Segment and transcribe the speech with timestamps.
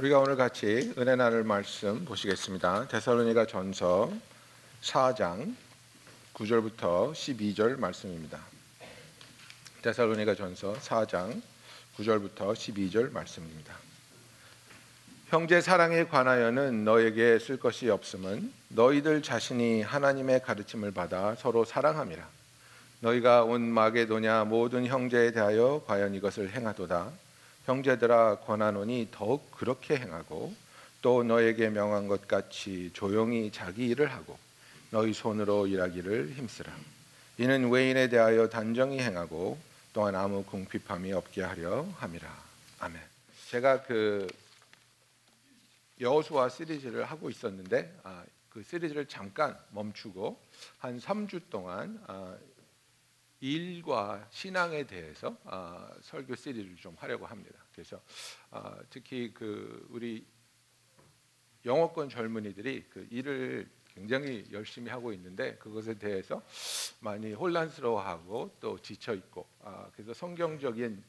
[0.00, 2.88] 우리가 오늘 같이 은혜 나눌 말씀 보시겠습니다.
[2.88, 4.10] 데살로니가 전서
[4.80, 5.54] 4장
[6.32, 8.40] 9절부터 12절 말씀입니다.
[9.82, 11.42] 데살로니가 전서 4장
[11.98, 13.74] 9절부터 12절 말씀입니다.
[15.28, 22.26] 형제 사랑에 관하여는 너에게 쓸 것이 없음은 너희들 자신이 하나님의 가르침을 받아 서로 사랑함이라.
[23.00, 27.12] 너희가 온 마게도냐 모든 형제에 대하여 과연 이것을 행하도다.
[27.70, 30.52] 형제들아 권하노니 더욱 그렇게 행하고
[31.02, 34.36] 또 너에게 명한 것 같이 조용히 자기 일을 하고
[34.90, 36.72] 너희 손으로 일하기를 힘쓰라.
[37.38, 39.56] 이는 외인에 대하여 단정히 행하고
[39.92, 42.28] 또한 아무 궁핍함이 없게 하려 함이라.
[42.80, 43.00] 아멘.
[43.48, 44.26] 제가 그
[46.00, 50.40] 여호수아 시리즈를 하고 있었는데 아, 그 시리즈를 잠깐 멈추고
[50.78, 52.34] 한 3주 동안 아,
[53.40, 57.58] 일과 신앙에 대해서 아, 설교 시리즈를 좀 하려고 합니다.
[57.72, 58.02] 그래서
[58.50, 60.26] 아, 특히 그 우리
[61.64, 66.42] 영어권 젊은이들이 그 일을 굉장히 열심히 하고 있는데 그것에 대해서
[67.00, 71.02] 많이 혼란스러워하고 또 지쳐 있고 아, 그래서 성경적인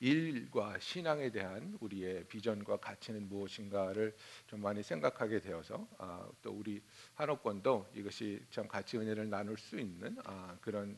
[0.00, 4.14] 일과 신앙에 대한 우리의 비전과 가치는 무엇인가를
[4.46, 6.80] 좀 많이 생각하게 되어서 아, 또 우리
[7.14, 10.96] 한옥권도 이것이 참 같이 은혜를 나눌 수 있는 아, 그런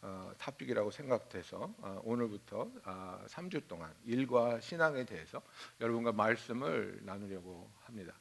[0.00, 5.42] 어, 탑픽이라고 생각돼서 아, 오늘부터 아, 3주 동안 일과 신앙에 대해서
[5.80, 8.14] 여러분과 말씀을 나누려고 합니다.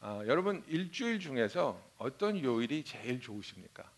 [0.00, 3.90] 아, 여러분 일주일 중에서 어떤 요일이 제일 좋으십니까?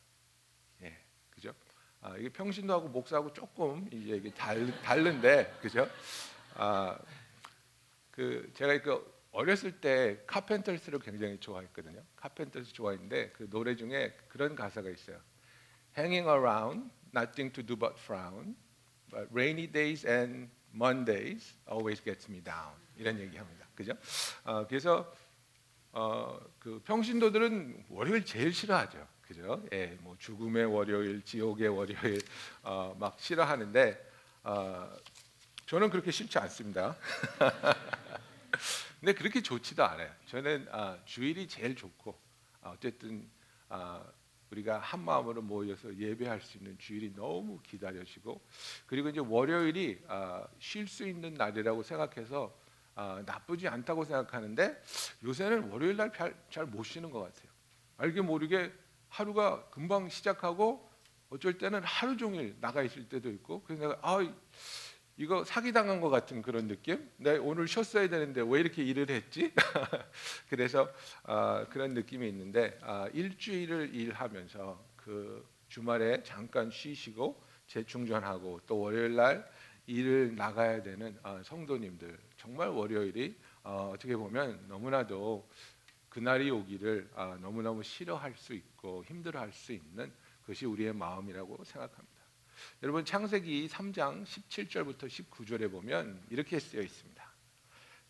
[0.83, 0.97] 예,
[1.31, 1.53] 그죠?
[2.01, 5.89] 아, 이게 평신도하고 목사하고 조금 이제 이게 달, 다른데 그죠?
[6.55, 6.99] 아,
[8.11, 12.03] 그 제가 그 어렸을 때 카펜터스를 굉장히 좋아했거든요.
[12.17, 15.21] 카펜터스 좋아했는데 그 노래 중에 그런 가사가 있어요.
[15.99, 18.57] Hanging around, nothing to do but frown,
[19.11, 22.75] but rainy days and Mondays always gets me down.
[22.97, 23.67] 이런 얘기합니다.
[23.75, 23.93] 그죠?
[24.45, 25.13] 아, 그래서
[25.99, 29.09] 어, 그 평신도들은 월요일 제일 싫어하죠.
[29.23, 29.65] 그죠?
[29.73, 32.21] 예, 뭐 죽음의 월요일, 지옥의 월요일
[32.63, 34.11] 어, 막 싫어하는데
[34.43, 34.93] 어,
[35.65, 36.95] 저는 그렇게 싫지 않습니다.
[39.01, 40.13] 근데 그렇게 좋지도 않아요.
[40.27, 42.15] 저는 아, 주일이 제일 좋고
[42.61, 43.27] 아, 어쨌든
[43.71, 44.05] 아,
[44.51, 48.39] 우리가 한 마음으로 모여서 예배할 수 있는 주일이 너무 기다려지고
[48.87, 52.66] 그리고 이제 월요일이 아, 쉴수 있는 날이라고 생각해서
[52.97, 54.83] 아, 나쁘지 않다고 생각하는데
[55.23, 56.11] 요새는 월요일 날
[56.51, 57.51] 잘 못 쉬는 것 같아요.
[57.99, 58.73] 알게 모르게
[59.09, 60.91] 하루가 금방 시작하고
[61.31, 64.19] 어쩔 때는 하루 종일 나가 있을 때도 있고 그래서 내가 아
[65.19, 67.11] 이거 사기 당한 것 같은 그런 느낌.
[67.17, 69.53] 내가 오늘 쉬었어야 되는데 왜 이렇게 일을 했지?
[70.49, 70.91] 그래서
[71.25, 79.51] 아, 그런 느낌이 있는데 아, 일주일을 일하면서 그 주말에 잠깐 쉬시고 재충전하고 또 월요일 날
[79.87, 85.49] 일을 나가야 되는 아, 성도님들 정말 월요일이 어, 어떻게 보면 너무나도
[86.09, 90.13] 그날이 오기를 아, 너무너무 싫어할 수 있고 힘들어할 수 있는
[90.47, 92.17] 것이 우리의 마음이라고 생각합니다.
[92.85, 97.31] 여러분 창세기 3장 17절부터 19절에 보면 이렇게 쓰여 있습니다.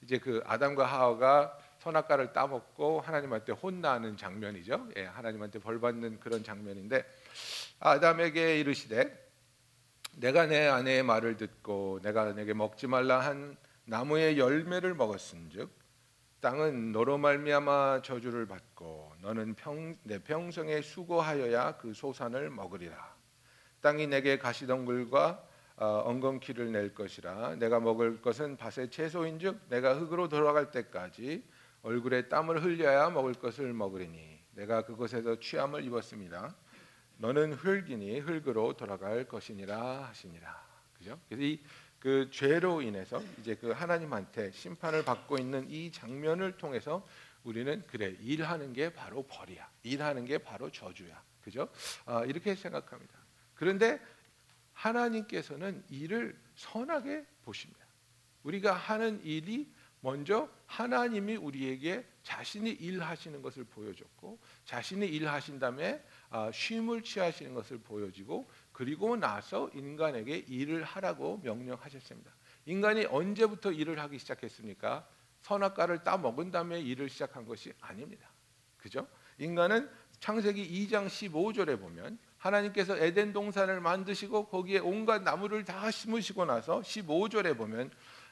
[0.02, 4.91] 이제 그 아담과 하와가 선악과를 따먹고 하나님한테 혼나는 장면이죠.
[4.98, 7.06] 예, 하나님한테 벌 받는 그런 장면인데
[7.80, 9.32] 아담에게 이르시되
[10.16, 13.56] 내가 내 아내의 말을 듣고 내가 내게 먹지 말라 한
[13.88, 15.70] 나무의 열매를 먹었은즉
[16.41, 23.14] 땅은 너로 말미암아 저주를 받고 너는 평, 내 평생에 수고하여야 그 소산을 먹으리라.
[23.80, 30.70] 땅이 내게 가시덩굴과 어, 엉겅퀴를 낼 것이라 내가 먹을 것은 밭의 채소인즉 내가 흙으로 돌아갈
[30.72, 31.44] 때까지
[31.82, 36.56] 얼굴에 땀을 흘려야 먹을 것을 먹으리니 내가 그곳에서 취함을 입었습니다.
[37.18, 40.66] 너는 흙이니 흙으로 돌아갈 것이니라 하시니라.
[40.98, 41.20] 그죠?
[41.28, 41.62] 그래서 이
[41.98, 47.06] 그 죄로 인해서 이제 그 하나님한테 심판을 받고 있는 이 장면을 통해서
[47.44, 49.68] 우리는 그래 일하는 게 바로 벌이야.
[49.82, 51.22] 일하는 게 바로 저주야.
[51.42, 51.68] 그죠?
[52.04, 53.14] 아, 이렇게 생각합니다.
[53.54, 54.00] 그런데
[54.72, 57.86] 하나님께서는 일을 선하게 보십니다.
[58.42, 67.03] 우리가 하는 일이 먼저 하나님이 우리에게 자신이 일하시는 것을 보여줬고 자신이 일하신 다음에 아, 쉼을
[67.03, 72.30] 취하시는 것을 보여지고 그리고 나서 인간에게 일을 하라고 명령하셨습니다.
[72.66, 75.08] 인간이 언제부터 일을 하기 시작했습니까?
[75.40, 78.28] 선악과를 따 먹은 다음에 일을 시작한 것이 아닙니다.
[78.76, 79.08] 그죠?
[79.38, 79.88] 인간은
[80.20, 87.56] 창세기 2장 15절에 보면 하나님께서 에덴 동산을 만드시고 거기에 온갖 나무를 다 심으시고 나서 15절에
[87.56, 87.90] 보면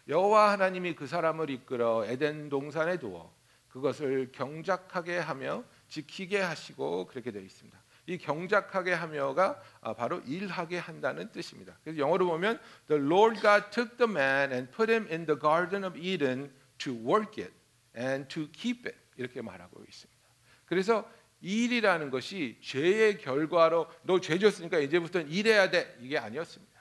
[0.08, 3.32] 여호와 하나님이 그 사람을 이끌어 에덴 동산에 두어
[3.70, 7.83] 그것을 경작하게 하며 지키게 하시고 그렇게 되어 있습니다.
[8.06, 9.60] 이 경작하게 하며가
[9.96, 11.76] 바로 일하게 한다는 뜻입니다.
[11.82, 12.58] 그래서 영어로 보면
[12.88, 16.92] The Lord God took the man and put him in the garden of Eden to
[16.92, 17.52] work it
[17.96, 20.20] and to keep it 이렇게 말하고 있습니다.
[20.66, 21.08] 그래서
[21.40, 26.72] 일이라는 것이 죄의 결과로 너 죄 졌으니까 이제부터는 일해야 돼 이게 아니었습니다.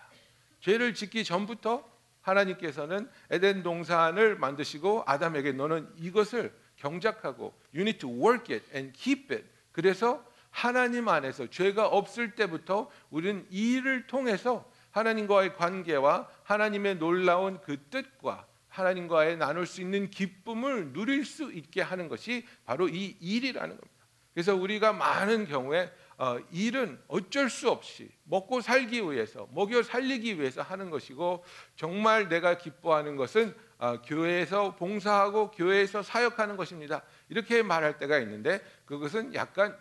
[0.61, 1.91] 죄를 짓기 전부터
[2.21, 9.33] 하나님께서는 에덴 동산을 만드시고 아담에게 너는 이것을 경작하고 you need to work it and keep
[9.33, 9.45] it.
[9.73, 18.45] 그래서 하나님 안에서 죄가 없을 때부터 우리는 일을 통해서 하나님과의 관계와 하나님의 놀라운 그 뜻과
[18.67, 24.05] 하나님과의 나눌 수 있는 기쁨을 누릴 수 있게 하는 것이 바로 이 일이라는 겁니다.
[24.33, 30.61] 그래서 우리가 많은 경우에 어, 일은 어쩔 수 없이 먹고 살기 위해서 먹여 살리기 위해서
[30.61, 31.43] 하는 것이고
[31.75, 37.01] 정말 내가 기뻐하는 것은 어, 교회에서 봉사하고 교회에서 사역하는 것입니다.
[37.29, 39.75] 이렇게 말할 때가 있는데 그것은 약간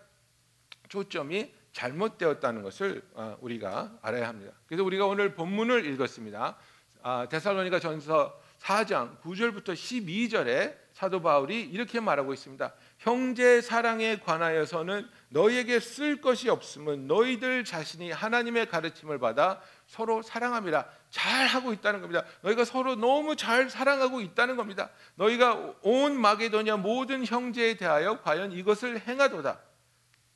[0.92, 4.52] 초점이 잘못되었다는 것을 어, 우리가 알아야 합니다.
[4.66, 6.58] 그래서 우리가 오늘 본문을 읽었습니다.
[7.02, 12.74] 아, 데살로니가 전서 4장 9절부터 12절에 사도 바울이 이렇게 말하고 있습니다.
[12.98, 21.46] 형제 사랑에 관하여서는 너희에게 쓸 것이 없음은 너희들 자신이 하나님의 가르침을 받아 서로 사랑함이라 잘
[21.46, 22.22] 하고 있다는 겁니다.
[22.42, 24.90] 너희가 서로 너무 잘 사랑하고 있다는 겁니다.
[25.14, 29.71] 너희가 온 마게도냐 모든 형제에 대하여 과연 이것을 행하도다.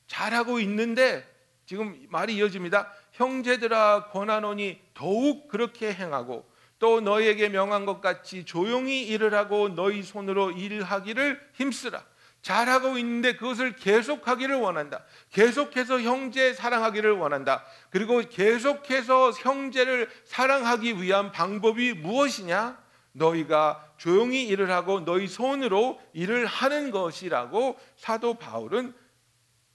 [0.07, 1.25] 잘하고 있는데
[1.65, 2.91] 지금 말이 이어집니다.
[3.11, 6.49] 형제들아 권하노니 더욱 그렇게 행하고
[6.79, 12.03] 또 너희에게 명한 것 같이 조용히 일을 하고 너희 손으로 일하기를 힘쓰라.
[12.41, 15.03] 잘하고 있는데 그것을 계속하기를 원한다.
[15.31, 17.65] 계속해서 형제 사랑하기를 원한다.
[17.89, 22.77] 그리고 계속해서 형제를 사랑하기 위한 방법이 무엇이냐?
[23.11, 28.93] 너희가 조용히 일을 하고 너희 손으로 일을 하는 것이라고 사도 바울은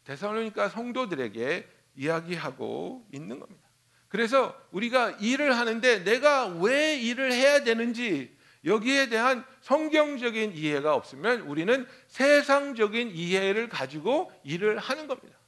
[0.05, 3.63] 데살로니가 성도들에게 이야기하고 있는 겁니다.
[4.09, 11.87] 그래서 우리가 일을 하는데 내가 왜 일을 해야 되는지 여기에 대한 성경적인 이해가 없으면 우리는
[12.09, 15.39] 세상적인 이해를 가지고 일을 하는 겁니다.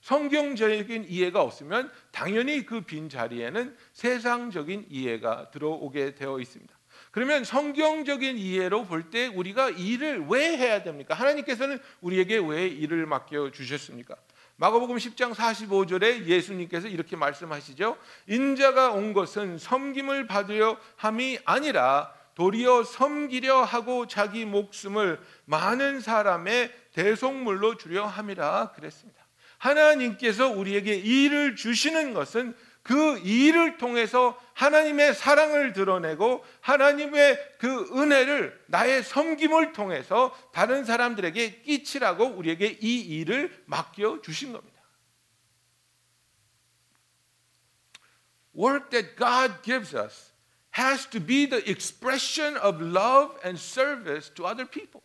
[0.00, 6.75] 성경적인 이해가 없으면 당연히 그 빈 자리에는 세상적인 이해가 들어오게 되어 있습니다.
[7.16, 11.14] 그러면 성경적인 이해로 볼 때 우리가 일을 왜 해야 됩니까?
[11.14, 14.16] 하나님께서는 우리에게 왜 일을 맡겨 주셨습니까?
[14.56, 17.96] 마가복음 10장 45절에 예수님께서 이렇게 말씀하시죠.
[18.26, 27.78] 인자가 온 것은 섬김을 받으려 함이 아니라 도리어 섬기려 하고 자기 목숨을 많은 사람의 대속물로
[27.78, 29.26] 주려 함이라 그랬습니다.
[29.56, 32.54] 하나님께서 우리에게 일을 주시는 것은
[32.86, 42.26] 그 일을 통해서 하나님의 사랑을 드러내고 하나님의 그 은혜를 나의 섬김을 통해서 다른 사람들에게 끼치라고
[42.26, 44.80] 우리에게 이 일을 맡겨 주신 겁니다.
[48.56, 50.32] Work that God gives us
[50.78, 55.02] has to be the expression of love and service to other people.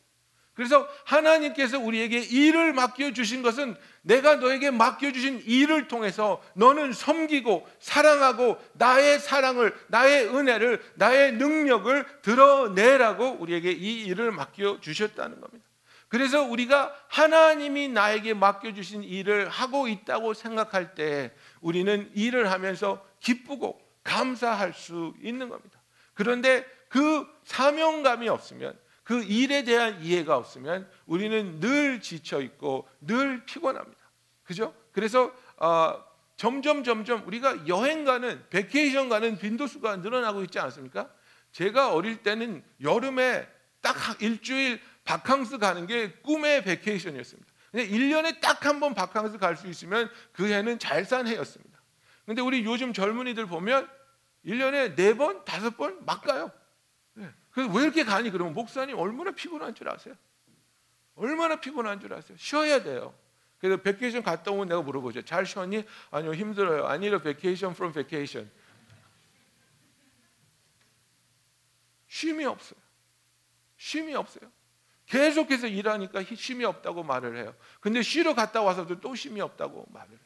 [0.62, 7.68] 그래서 하나님께서 우리에게 일을 맡겨 주신 것은 내가 너에게 맡겨 주신 일을 통해서 너는 섬기고
[7.80, 15.66] 사랑하고 나의 사랑을 나의 은혜를 나의 능력을 드러내라고 우리에게 이 일을 맡겨 주셨다는 겁니다.
[16.10, 23.82] 그래서 우리가 하나님이 나에게 맡겨 주신 일을 하고 있다고 생각할 때 우리는 일을 하면서 기쁘고
[24.04, 25.82] 감사할 수 있는 겁니다.
[26.14, 34.00] 그런데 그 사명감이 없으면 그 일에 대한 이해가 없으면 우리는 늘 지쳐 있고 늘 피곤합니다.
[34.44, 34.74] 그죠?
[34.92, 36.04] 그래서 어,
[36.38, 41.10] 점점 점점 우리가 여행 가는 vacation 가는 빈도수가 늘어나고 있지 않습니까?
[41.52, 43.48] 제가 어릴 때는 여름에
[43.82, 47.52] 딱 일주일 바캉스 가는 게 꿈의 vacation이었습니다.
[47.72, 51.82] 근데 1년에 딱 한 번 바캉스 갈 수 있으면 그 해는 잘 산 해였습니다.
[52.26, 53.90] 근데 우리 요즘 젊은이들 보면
[54.46, 56.52] 1년에 4번, 5번 막 가요.
[57.52, 58.32] 그래서 왜 이렇게 가니?
[58.32, 60.16] 그러면 목사님 얼마나 피곤한 줄 아세요?
[61.16, 62.38] 얼마나 피곤한 줄 아세요?
[62.40, 63.14] 쉬어야 돼요.
[63.60, 65.22] 그래서 vacation 갔다 오면 내가 물어보죠.
[65.24, 65.84] 잘 쉬었니?
[66.10, 66.92] 아니요, 힘들어요.
[66.92, 68.50] A vacation from vacation.
[72.08, 72.80] 쉼이 없어요.
[73.78, 74.52] 쉼이 없어요.
[75.06, 77.56] 계속해서 일하니까 쉼이 없다고 말을 해요.
[77.80, 80.20] 근데 쉬러 갔다 와서도 또 쉼이 없다고 말을 해요.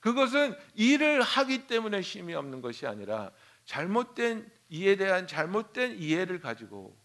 [0.00, 3.30] 그것은 일을 하기 때문에 쉼이 없는 것이 아니라
[3.64, 6.96] 잘못된 일에 대한 잘못된 이해를 가지고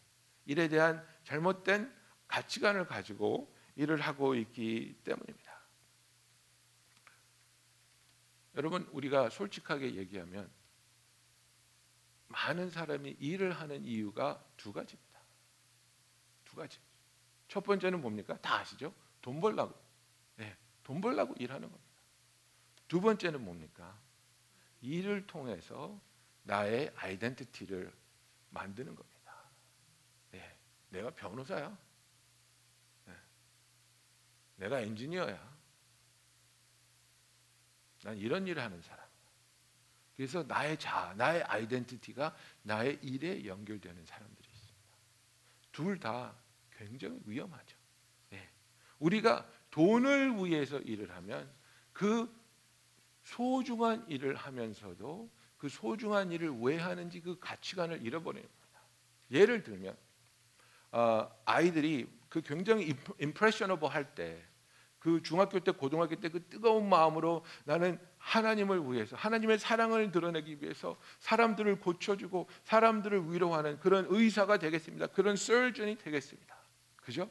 [0.45, 1.93] 일에 대한 잘못된
[2.27, 5.55] 가치관을 가지고 일을 하고 있기 때문입니다.
[8.55, 10.49] 여러분 우리가 솔직하게 얘기하면
[12.27, 15.19] 많은 사람이 일을 하는 이유가 두 가지입니다.
[16.45, 16.79] 두 가지.
[17.47, 18.39] 첫 번째는 뭡니까?
[18.41, 18.93] 다 아시죠?
[19.21, 19.73] 돈 벌라고.
[20.35, 21.85] 네, 돈 벌라고 일하는 겁니다.
[22.87, 23.99] 두 번째는 뭡니까?
[24.81, 25.99] 일을 통해서
[26.45, 27.91] 나의 아이덴티티를
[28.51, 29.33] 만드는 겁니다.
[30.31, 30.57] 네,
[30.89, 31.77] 내가 변호사야.
[33.05, 33.13] 네.
[34.57, 35.55] 내가 엔지니어야.
[38.03, 39.03] 난 이런 일을 하는 사람.
[40.15, 44.87] 그래서 나의 자, 나의 아이덴티티가 나의 일에 연결되는 사람들이 있습니다.
[45.71, 46.35] 둘 다
[46.71, 47.77] 굉장히 위험하죠.
[48.29, 48.49] 네.
[48.99, 51.51] 우리가 돈을 위해서 일을 하면
[51.91, 52.31] 그
[53.23, 58.81] 소중한 일을 하면서도 그 소중한 일을 왜 하는지 그 가치관을 잃어버리는 겁니다.
[59.31, 59.95] 예를 들면
[60.91, 64.43] 어, 아이들이 그 굉장히 임프레셔너블 할때
[65.05, 70.97] 그 중학교 때 고등학교 때 그 뜨거운 마음으로 나는 하나님을 위해서 하나님의 사랑을 드러내기 위해서
[71.19, 75.07] 사람들을 고쳐주고 사람들을 위로하는 그런 의사가 되겠습니다.
[75.07, 76.55] 그런 설전이 되겠습니다.
[76.95, 77.29] 그죠?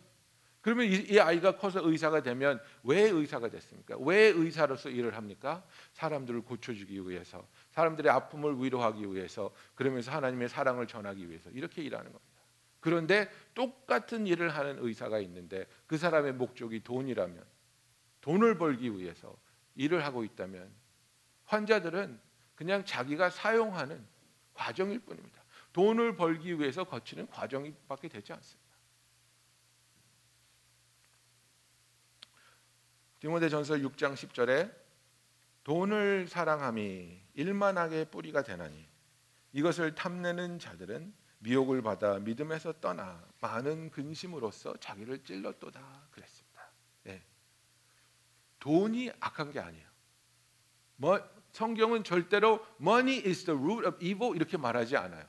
[0.60, 3.96] 그러면 이, 이, 아이가 커서 의사가 되면 왜 의사가 됐습니까?
[3.98, 5.62] 왜 의사로서 일을 합니까?
[5.92, 12.32] 사람들을 고쳐주기 위해서, 사람들의 아픔을 위로하기 위해서, 그러면서 하나님의 사랑을 전하기 위해서 이렇게 일하는 겁니다.
[12.78, 17.44] 그런데 똑같은 일을 하는 의사가 있는데 그 사람의 목적이 돈이라면
[18.20, 19.36] 돈을 벌기 위해서
[19.74, 20.70] 일을 하고 있다면
[21.46, 22.20] 환자들은
[22.54, 24.06] 그냥 자기가 사용하는
[24.52, 25.42] 과정일 뿐입니다.
[25.72, 28.64] 돈을 벌기 위해서 거치는 과정밖에 되지 않습니다.
[33.18, 34.72] 디모데전서 6장 10절에
[35.64, 38.88] 돈을 사랑함이 일만하게 뿌리가 되나니
[39.52, 46.44] 이것을 탐내는 자들은 미혹을 받아 믿음에서 떠나 많은 근심으로써 자기를 찔렀도다 그랬습니다.
[48.64, 49.86] 돈이 악한 게 아니에요.
[50.96, 51.20] 뭐
[51.52, 55.22] 성경은 절대로 money is the root of evil 이렇게 말하지 않아요.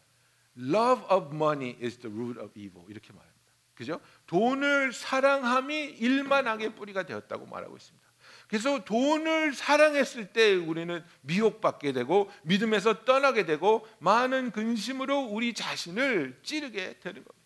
[0.57, 3.35] Love of money is the root of evil 이렇게 말합니다.
[3.73, 3.99] 그죠?
[4.25, 8.04] 돈을 사랑함이 일만하게 뿌리가 되었다고 말하고 있습니다.
[8.47, 16.99] 그래서 돈을 사랑했을 때 우리는 미혹받게 되고 믿음에서 떠나게 되고 많은 근심으로 우리 자신을 찌르게
[16.99, 17.45] 되는 겁니다.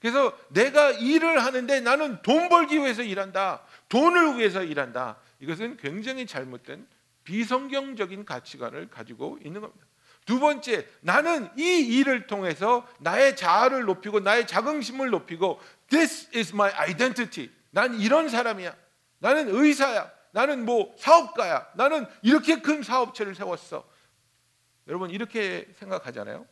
[0.00, 3.62] 그래서 내가 일을 하는데 나는 돈 벌기 위해서 일한다.
[3.88, 5.18] 돈을 위해서 일한다.
[5.40, 6.86] 이것은 굉장히 잘못된
[7.24, 9.86] 비성경적인 가치관을 가지고 있는 겁니다.
[10.24, 15.58] 두 번째, 나는 이 일을 통해서 나의 자아를 높이고 나의 자긍심을 높이고
[15.88, 17.50] This is my identity.
[17.70, 18.74] 난 이런 사람이야.
[19.20, 20.17] 나는 의사야.
[20.32, 21.72] 나는 뭐 사업가야.
[21.74, 23.88] 나는 이렇게 큰 사업체를 세웠어.
[24.86, 26.46] 여러분 이렇게 생각하잖아요.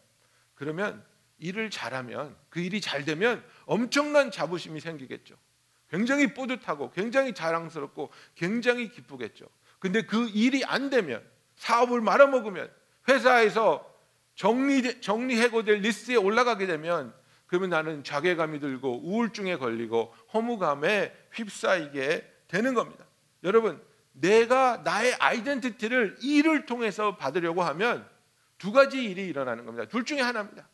[0.54, 1.04] 그러면
[1.38, 5.35] 일을 잘하면 그 일이 잘 되면 엄청난 자부심이 생기겠죠.
[5.90, 9.47] 굉장히 뿌듯하고 굉장히 자랑스럽고 굉장히 기쁘겠죠.
[9.78, 11.25] 근데 그 일이 안 되면
[11.56, 12.71] 사업을 말아먹으면
[13.09, 13.95] 회사에서
[14.35, 17.14] 정리 정리해고될 리스트에 올라가게 되면
[17.47, 23.05] 그러면 나는 자괴감이 들고 우울증에 걸리고 허무감에 휩싸이게 되는 겁니다.
[23.46, 23.80] 여러분,
[24.12, 28.06] 내가 나의 identity를 일을 통해서 받으려고 하면
[28.58, 29.86] 두 가지 일이 일어나는 겁니다.
[29.88, 30.68] 둘 중에 하나입니다.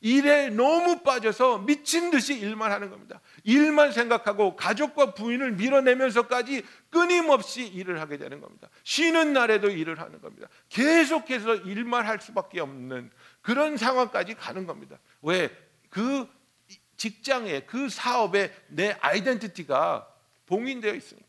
[0.00, 3.20] 일에 너무 빠져서 미친 듯이 일만 하는 겁니다.
[3.42, 8.68] 일만 생각하고 가족과 부인을 밀어내면서까지 끊임없이 일을 하게 되는 겁니다.
[8.84, 10.48] 쉬는 날에도 일을 하는 겁니다.
[10.68, 14.98] 계속해서 일만 할 수밖에 없는 그런 상황까지 가는 겁니다.
[15.22, 15.50] 왜?
[15.90, 16.28] 그
[16.96, 20.08] 직장에 그 사업에 내 아이덴티티가
[20.46, 21.23] 봉인되어 있으니까.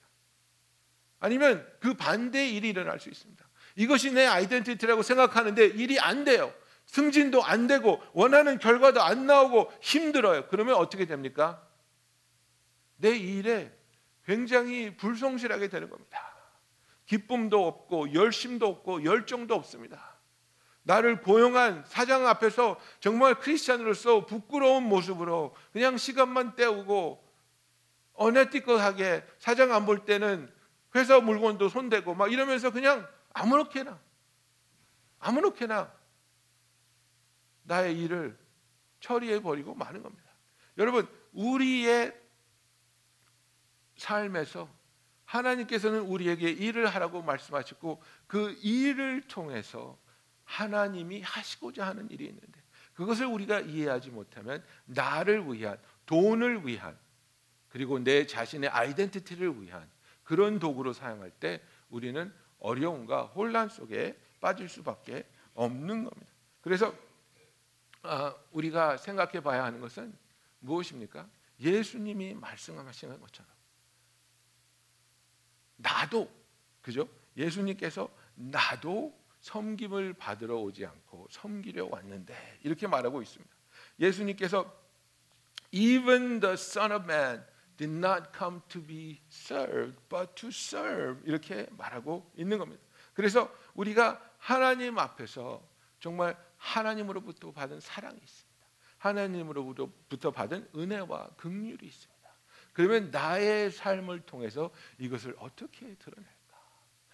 [1.25, 3.43] 아니면 그 반대의 일이 일어날 수 있습니다.
[3.77, 6.53] 이것이 내 아이덴티티라고 생각하는데 일이 안 돼요.
[6.85, 10.47] 승진도 안 되고 원하는 결과도 안 나오고 힘들어요.
[10.49, 11.67] 그러면 어떻게 됩니까?
[12.97, 13.75] 내 일에
[14.23, 16.35] 굉장히 불성실하게 되는 겁니다.
[17.07, 20.19] 기쁨도 없고 열심도 없고 열정도 없습니다.
[20.83, 27.27] 나를 고용한 사장 앞에서 정말 크리스찬으로서 부끄러운 모습으로 그냥 시간만 때우고
[28.13, 30.53] 어네티컬하게 사장 안 볼 때는
[30.95, 33.99] 회사 물건도 손대고 막 이러면서 그냥 아무렇게나
[35.19, 35.93] 아무렇게나
[37.63, 38.37] 나의 일을
[38.99, 40.31] 처리해 버리고 마는 겁니다.
[40.77, 42.13] 여러분, 우리의
[43.97, 44.69] 삶에서
[45.25, 49.97] 하나님께서는 우리에게 일을 하라고 말씀하셨고 그 일을 통해서
[50.43, 56.97] 하나님이 하시고자 하는 일이 있는데 그것을 우리가 이해하지 못하면 나를 위한 돈을 위한
[57.69, 59.89] 그리고 내 자신의 아이덴티티를 위한
[60.25, 66.31] 그런 도구로 사용할 때 우리는 어려움과 혼란 속에 빠질 수밖에 없는 겁니다.
[66.61, 66.93] 그래서
[68.01, 70.15] 아, 우리가 생각해 봐야 하는 것은
[70.59, 71.27] 무엇입니까?
[71.59, 73.49] 예수님이 말씀하시는 것처럼
[75.77, 76.29] 나도
[76.81, 77.07] 그죠?
[77.37, 83.55] 예수님께서 나도 섬김을 받으러 오지 않고 섬기려 왔는데 이렇게 말하고 있습니다.
[83.99, 84.85] 예수님께서
[85.71, 87.45] even the son of man
[87.77, 92.81] did not come to be served but to serve 이렇게 말하고 있는 겁니다.
[93.13, 95.61] 그래서 우리가 하나님 앞에서
[95.99, 98.55] 정말 하나님으로부터 받은 사랑이 있습니다.
[98.97, 102.15] 하나님으로부터 받은 은혜와 긍휼이 있습니다.
[102.73, 106.31] 그러면 나의 삶을 통해서 이것을 어떻게 드러낼까?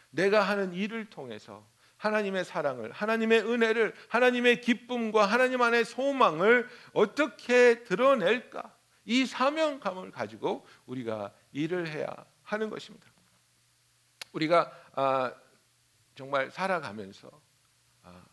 [0.10, 1.66] 내가 하는 일을 통해서
[1.98, 8.76] 하나님의 사랑을, 하나님의 은혜를, 하나님의 기쁨과 하나님 안의 소망을 어떻게 드러낼까?
[9.06, 12.08] 이 사명감을 가지고 우리가 일을 해야
[12.44, 13.08] 하는 것입니다.
[14.34, 15.34] 우리가 아,
[16.16, 17.30] 정말 살아가면서
[18.04, 18.26] 아,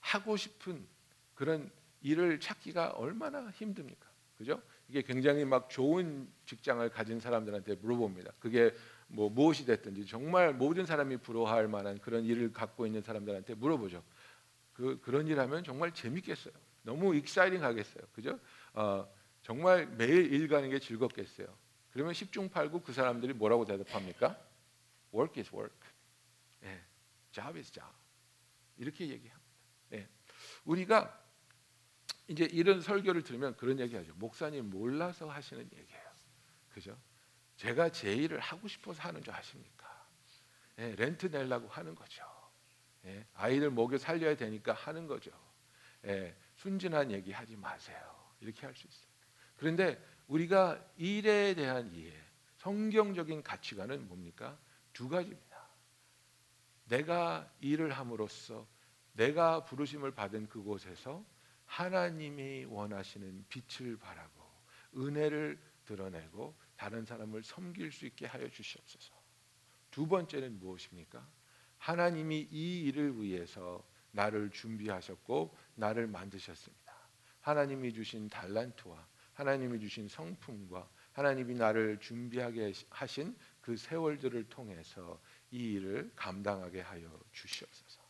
[0.00, 0.86] 하고 싶은
[1.34, 1.70] 그런
[2.02, 4.08] 일을 찾기가 얼마나 힘듭니까?
[4.36, 4.60] 그죠?
[4.88, 8.32] 이게 굉장히 막 좋은 직장을 가진 사람들한테 물어봅니다.
[8.38, 8.74] 그게
[9.06, 14.02] 뭐 무엇이 됐든지 정말 모든 사람이 부러워할 만한 그런 일을 갖고 있는 사람들한테 물어보죠.
[14.74, 16.52] 그 그런 일 하면 정말 재밌겠어요.
[16.82, 18.04] 너무 익사이딩하겠어요.
[18.12, 18.38] 그죠?
[18.74, 19.08] 어,
[19.44, 21.46] 정말 매일 일 가는 게 즐겁겠어요.
[21.92, 24.36] 그러면 10중 8구 그 사람들이 뭐라고 대답합니까?
[25.12, 25.78] Work is work.
[26.64, 26.82] 예,
[27.30, 27.92] job is job.
[28.78, 29.50] 이렇게 얘기합니다.
[29.92, 30.08] 예,
[30.64, 31.22] 우리가
[32.26, 34.14] 이제 이런 설교를 들으면 그런 얘기하죠.
[34.14, 36.10] 목사님 몰라서 하시는 얘기예요.
[36.72, 36.98] 그죠?
[37.56, 40.08] 제가 제 일을 하고 싶어서 하는 줄 아십니까?
[40.78, 42.24] 예, 렌트 내려고 하는 거죠.
[43.04, 45.30] 예, 아이들 먹여 살려야 되니까 하는 거죠.
[46.06, 47.98] 예, 순진한 얘기 하지 마세요.
[48.40, 49.13] 이렇게 할 수 있어요.
[49.56, 52.12] 그런데 우리가 일에 대한 이해,
[52.58, 54.58] 성경적인 가치관은 뭡니까?
[54.92, 55.68] 두 가지입니다.
[56.86, 58.66] 내가 일을 함으로써
[59.12, 61.24] 내가 부르심을 받은 그곳에서
[61.66, 64.42] 하나님이 원하시는 빛을 발하고
[64.96, 69.14] 은혜를 드러내고 다른 사람을 섬길 수 있게 하여 주시옵소서.
[69.90, 71.26] 두 번째는 무엇입니까?
[71.78, 76.94] 하나님이 이 일을 위해서 나를 준비하셨고 나를 만드셨습니다.
[77.40, 86.10] 하나님이 주신 달란트와 하나님이 주신 성품과 하나님이 나를 준비하게 하신 그 세월들을 통해서 이 일을
[86.16, 88.02] 감당하게 하여 주시옵소서.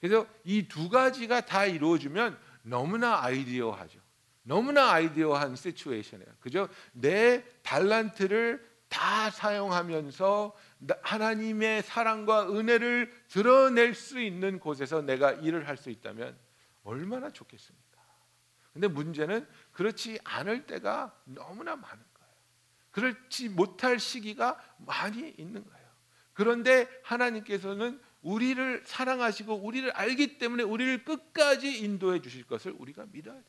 [0.00, 3.98] 그래서 이 두 가지가 다 이루어지면 너무나 아이디어하죠.
[4.44, 6.30] 너무나 아이디어한 시츄에이션이에요.
[6.40, 6.68] 그죠?
[6.92, 10.56] 내 달란트를 다 사용하면서
[11.02, 16.38] 하나님의 사랑과 은혜를 드러낼 수 있는 곳에서 내가 일을 할 수 있다면
[16.84, 17.87] 얼마나 좋겠습니까?
[18.72, 22.32] 근데 문제는 그렇지 않을 때가 너무나 많은 거예요.
[22.90, 25.88] 그렇지 못할 시기가 많이 있는 거예요.
[26.32, 33.44] 그런데 하나님께서는 우리를 사랑하시고 우리를 알기 때문에 우리를 끝까지 인도해 주실 것을 우리가 믿어야 돼요.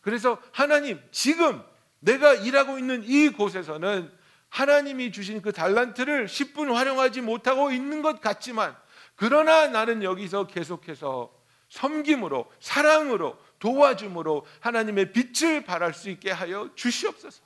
[0.00, 1.62] 그래서 하나님 지금
[2.00, 4.10] 내가 일하고 있는 이 곳에서는
[4.50, 8.76] 하나님이 주신 그 달란트를 10분 활용하지 못하고 있는 것 같지만
[9.16, 11.32] 그러나 나는 여기서 계속해서
[11.70, 17.42] 섬김으로 사랑으로 도와줌으로 하나님의 빛을 발할 수 있게 하여 주시옵소서.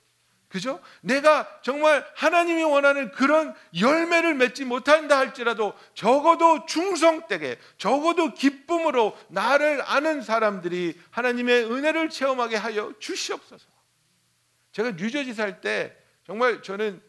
[0.48, 0.80] 그죠?
[1.02, 10.20] 내가 정말 하나님이 원하는 그런 열매를 맺지 못한다 할지라도 적어도 충성되게 적어도 기쁨으로 나를 아는
[10.22, 13.68] 사람들이 하나님의 은혜를 체험하게 하여 주시옵소서.
[14.72, 15.94] 제가 뉴저지 살 때
[16.26, 17.00] 정말 저는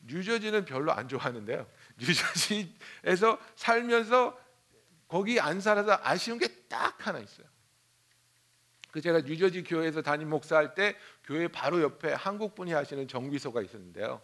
[0.00, 1.66] 뉴저지는 별로 안 좋아하는데요.
[1.96, 4.38] 뉴저지에서 살면서
[5.08, 7.51] 거기 안 살아서 아쉬운 게 딱 하나 있어요.
[8.92, 14.20] 그 제가 뉴저지 교회에서 담임 목사할 때 교회 바로 옆에 한국 분이 하시는 정비소가 있었는데요.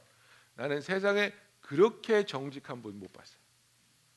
[0.54, 3.38] 나는 세상에 그렇게 정직한 분 못 봤어요.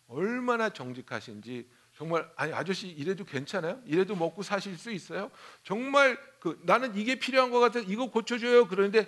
[0.08, 3.82] 얼마나 정직하신지 정말 아니 아저씨 이래도 괜찮아요?
[3.86, 5.32] 이래도 먹고 사실 수 있어요?
[5.64, 8.68] 정말 그 나는 이게 필요한 것 같아 이거 고쳐줘요.
[8.68, 9.08] 그러는데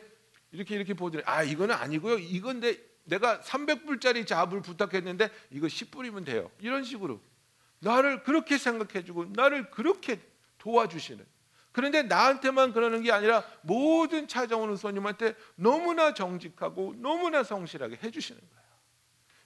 [0.52, 2.20] 이렇게 이렇게 보더니 아 이거는 아니고요.
[2.20, 6.50] 이건데 내가 300불짜리 잡을 부탁했는데 이거 10불이면 돼요.
[6.62, 7.20] 이런 식으로
[7.80, 10.22] 나를 그렇게 생각해주고 나를 그렇게
[10.60, 11.33] 도와주시는
[11.74, 18.64] 그런데 나한테만 그러는 게 아니라 모든 찾아오는 손님한테 너무나 정직하고 너무나 성실하게 해주시는 거예요.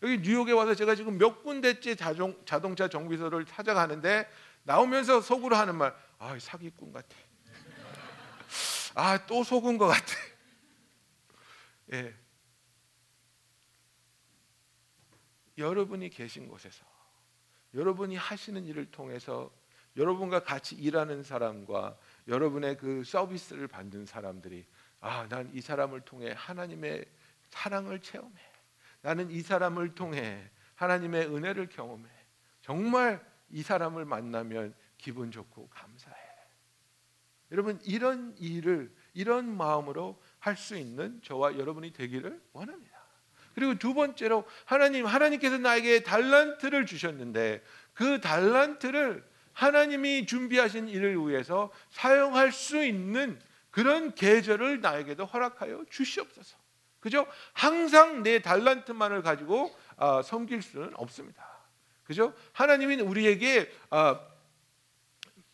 [0.04, 4.30] 여기 뉴욕에 와서 제가 지금 몇 군데째 자동, 자동차 정비소를 찾아가는데
[4.64, 7.16] 나오면서 속으로 하는 말, 아 사기꾼 같아.
[8.94, 10.06] 아 또 속은 것 같아.
[11.94, 12.14] 예.
[15.58, 16.86] 여러분이 계신 곳에서
[17.74, 19.52] 여러분이 하시는 일을 통해서
[19.96, 24.66] 여러분과 같이 일하는 사람과 여러분의 그 서비스를 받는 사람들이
[25.00, 27.06] 아, 난 이 사람을 통해 하나님의
[27.50, 28.36] 사랑을 체험해.
[29.02, 32.10] 나는 이 사람을 통해 하나님의 은혜를 경험해.
[32.62, 36.16] 정말 이 사람을 만나면 기분 좋고 감사해.
[37.52, 42.98] 여러분 이런 일을 이런 마음으로 할 수 있는 저와 여러분이 되기를 원합니다.
[43.56, 47.64] 그리고 두 번째로 하나님 하나님께서 나에게 달란트를 주셨는데
[47.94, 49.24] 그 달란트를
[49.58, 53.40] 하나님이 준비하신 일을 위해서 사용할 수 있는
[53.72, 56.56] 그런 계절을 나에게도 허락하여 주시옵소서.
[57.00, 57.26] 그죠?
[57.54, 61.44] 항상 내 달란트만을 가지고 어, 섬길 수는 없습니다.
[62.04, 62.36] 그죠?
[62.54, 64.20] 하나님이 우리에게 어,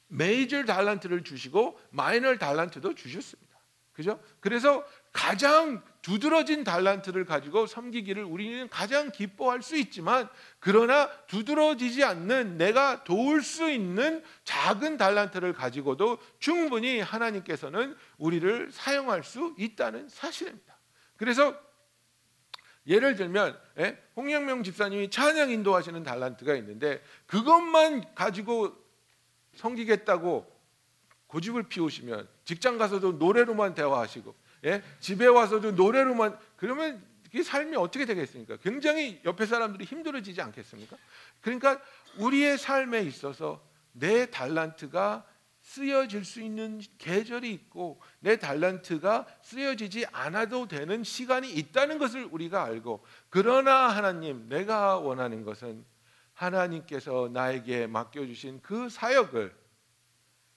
[0.07, 3.57] 메이저 달란트를 주시고 마이너 달란트도 주셨습니다.
[3.93, 4.21] 그죠?
[4.41, 13.05] 그래서 가장 두드러진 달란트를 가지고 섬기기를 우리는 가장 기뻐할 수 있지만 그러나 두드러지지 않는 내가
[13.05, 20.77] 도울 수 있는 작은 달란트를 가지고도 충분히 하나님께서는 우리를 사용할 수 있다는 사실입니다.
[21.15, 21.57] 그래서
[22.85, 23.97] 예를 들면 예?
[24.17, 28.75] 홍영명 집사님이 찬양 인도하시는 달란트가 있는데 그것만 가지고
[29.55, 30.51] 섬기겠다고
[31.27, 34.81] 고집을 피우시면 직장 가서도 노래로만 대화하시고 예?
[34.99, 38.57] 집에 와서 도 노래로만 그러면 이 삶이 어떻게 되겠습니까?
[38.57, 40.97] 굉장히 옆에 사람들이 힘들어지지 않겠습니까?
[41.41, 41.81] 그러니까
[42.17, 45.25] 우리의 삶에 있어서 내 달란트가
[45.61, 53.03] 쓰여질 수 있는 계절이 있고 내 달란트가 쓰여지지 않아도 되는 시간이 있다는 것을 우리가 알고
[53.29, 55.85] 그러나 하나님 내가 원하는 것은
[56.33, 59.55] 하나님께서 나에게 맡겨 주신 그 사역을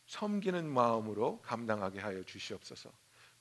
[0.07, 2.91] 섬기는 마음으로 감당하게 하여 주시옵소서.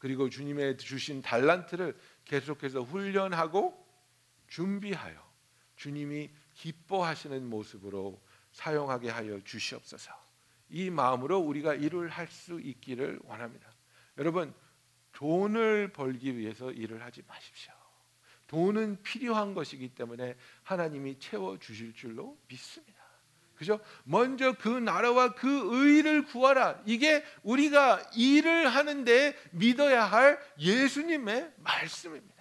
[0.05, 3.73] 그리고 주님의 주신 달란트를 계속해서 훈련하고
[4.45, 5.19] 준비하여
[5.77, 10.11] 주님이 기뻐하시는 모습으로 사용하게 하여 주시옵소서.
[10.69, 13.67] 이 마음으로 우리가 일을 할 수 있기를 원합니다.
[14.19, 14.53] 여러분
[15.11, 17.73] 돈을 벌기 위해서 일을 하지 마십시오.
[18.45, 22.94] 돈은 필요한 것이기 때문에 하나님이 채워 주실 줄로 믿습니다.
[23.55, 23.79] 그죠?
[24.03, 26.81] 먼저 그 나라와 그 의를 구하라.
[26.85, 32.35] 이게 우리가 일을 하는데 믿어야 할 예수님의 말씀입니다.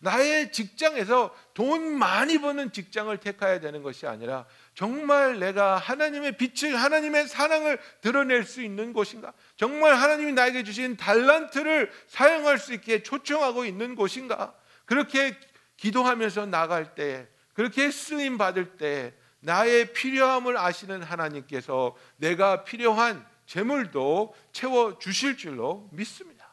[0.00, 7.26] 나의 직장에서 돈 많이 버는 직장을 택해야 되는 것이 아니라 정말 내가 하나님의 빛을 하나님의
[7.26, 9.32] 사랑을 드러낼 수 있는 곳인가?
[9.56, 14.54] 정말 하나님이 나에게 주신 달란트를 사용할 수 있게 초청하고 있는 곳인가?
[14.84, 15.36] 그렇게
[15.76, 24.98] 기도하면서 나갈 때 그렇게 쓰임 받을 때 나의 필요함을 아시는 하나님께서 내가 필요한 재물도 채워
[24.98, 26.48] 주실 줄로 믿습니다.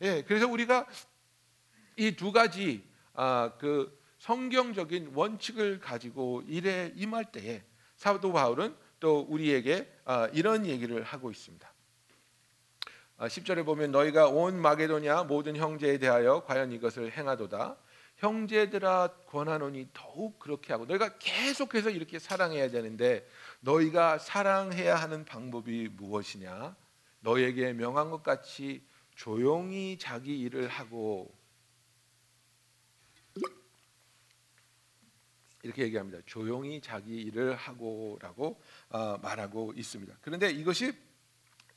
[0.00, 0.86] 예, 그래서 우리가
[1.96, 2.82] 이 두 가지
[3.14, 7.62] 아, 그 성경적인 원칙을 가지고 일에 임할 때에
[7.96, 11.72] 사도 바울은 또 우리에게 아, 이런 얘기를 하고 있습니다.
[13.18, 17.76] 아, 10절에 보면 너희가 온 마게도냐 모든 형제에 대하여 과연 이것을 행하도다.
[18.22, 23.28] 형제들아 권하노니 더욱 그렇게 하고 너희가 계속해서 이렇게 사랑해야 되는데
[23.60, 26.76] 너희가 사랑해야 하는 방법이 무엇이냐?
[27.18, 31.34] 너에게 명한 것 같이 조용히 자기 일을 하고
[35.64, 36.20] 이렇게 얘기합니다.
[36.24, 40.14] 조용히 자기 일을 하고라고 어, 말하고 있습니다.
[40.20, 40.92] 그런데 이것이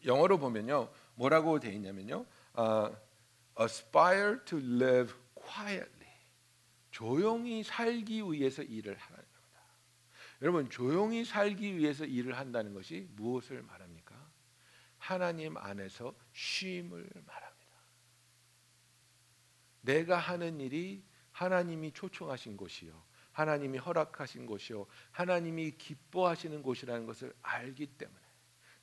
[0.06, 2.96] 영어로 보면요, 뭐라고 돼 있냐면요, 어,
[3.60, 5.95] aspire to live quietly.
[6.96, 9.62] 조용히 살기 위해서 일을 하는 겁니다.
[10.42, 14.16] 여러분 조용히 살기 위해서 일을 한다는 것이 무엇을 말합니까?
[14.98, 17.76] 하나님 안에서 쉼을 말합니다.
[19.82, 21.04] 내가 하는 일이
[21.34, 23.04] 하나님이 초청하신 곳이요.
[23.34, 24.88] 하나님이 허락하신 곳이요.
[25.12, 28.25] 하나님이 기뻐하시는 곳이라는 것을 알기 때문에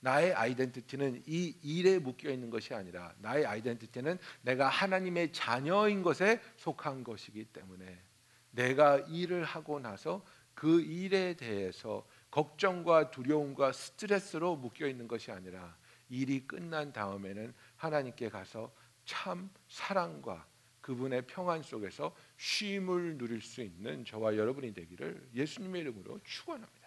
[0.03, 7.05] 나의 아이덴티티는 이 일에 묶여 있는 것이 아니라 나의 아이덴티티는 내가 하나님의 자녀인 것에 속한
[7.05, 8.03] 것이기 때문에
[8.51, 15.77] 내가 일을 하고 나서 그 일에 대해서 걱정과 두려움과 스트레스로 묶여 있는 것이 아니라
[16.09, 20.45] 일이 끝난 다음에는 하나님께 가서 참 사랑과
[20.81, 26.82] 그분의 평안 속에서 쉼을 누릴 수 있는 저와 여러분이 되기를 예수님의 이름으로 축원합니다.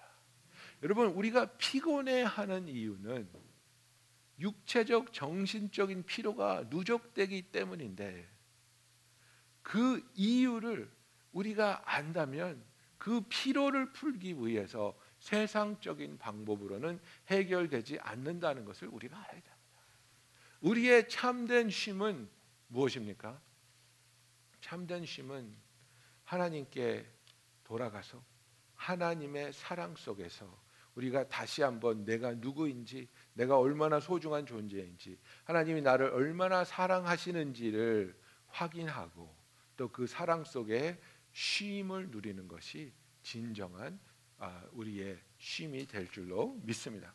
[0.86, 3.28] 여러분 우리가 피곤해하는 이유는
[4.38, 8.30] 육체적 정신적인 피로가 누적되기 때문인데
[9.64, 10.88] 그 이유를
[11.32, 12.64] 우리가 안다면
[13.00, 19.56] 그 피로를 풀기 위해서 세상적인 방법으로는 해결되지 않는다는 것을 우리가 알아야 됩니다.
[20.62, 22.30] 우리의 참된 쉼은
[22.68, 23.42] 무엇입니까?
[24.62, 25.52] 참된 쉼은
[26.26, 27.12] 하나님께
[27.64, 28.24] 돌아가서
[28.76, 30.65] 하나님의 사랑 속에서
[30.96, 38.16] 우리가 다시 한번 내가 누구인지 내가 얼마나 소중한 존재인지 하나님이 나를 얼마나 사랑하시는지를
[38.48, 39.36] 확인하고
[39.78, 41.00] 또 그 사랑 속에
[41.34, 44.00] 쉼을 누리는 것이 진정한
[44.38, 47.14] 아, 우리의 쉼이 될 줄로 믿습니다.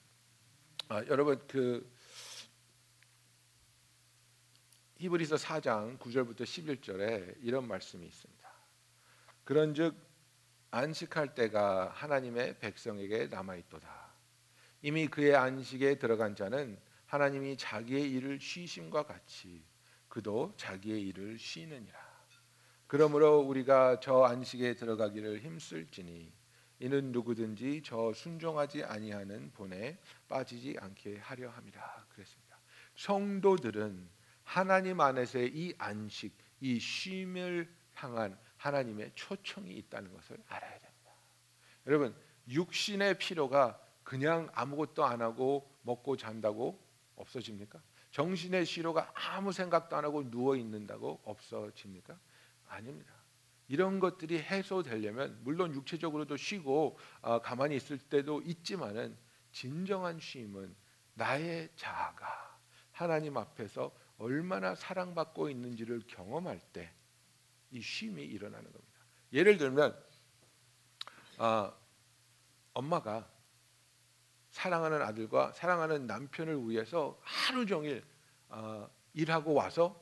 [0.89, 1.91] 아, 여러분 그
[4.97, 8.51] 히브리서 4장 9절부터 11절에 이런 말씀이 있습니다.
[9.45, 10.10] 그런즉
[10.71, 14.11] 안식할 때가 하나님의 백성에게 남아 있도다.
[14.83, 19.65] 이미 그의 안식에 들어간 자는 하나님이 자기의 일을 쉬심과 같이
[20.09, 22.11] 그도 자기의 일을 쉬느니라.
[22.87, 26.33] 그러므로 우리가 저 안식에 들어가기를 힘쓸지니
[26.81, 32.59] 이는 누구든지 저 순종하지 아니하는 본에 빠지지 않게 하려 함이라 그랬습니다.
[32.97, 34.09] 성도들은
[34.43, 41.13] 하나님 안에서의 이 안식, 이 쉼을 향한 하나님의 초청이 있다는 것을 알아야 됩니다.
[41.87, 42.15] 여러분,
[42.49, 46.79] 육신의 피로가 그냥 아무것도 안 하고 먹고 잔다고
[47.17, 47.81] 없어집니까?
[48.11, 52.19] 정신의 피로가 아무 생각도 안 하고 누워 있는다고 없어집니까?
[52.69, 53.15] 아닙니다.
[53.69, 59.17] 이런 것들이 해소되려면 물론 육체적으로도 쉬고 어, 가만히 있을 때도 있지만은
[59.53, 60.75] 진정한 쉼은
[61.15, 62.59] 나의 자아가
[62.93, 66.93] 하나님 앞에서 얼마나 사랑받고 있는지를 경험할 때
[67.71, 69.01] 이 쉼이 일어나는 겁니다.
[69.33, 69.97] 예를 들면
[71.39, 71.73] 어,
[72.75, 73.31] 엄마가
[74.51, 78.05] 사랑하는 아들과 사랑하는 남편을 위해서 하루 종일
[78.49, 80.01] 어, 일하고 와서